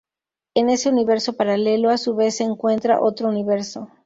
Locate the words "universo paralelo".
0.89-1.91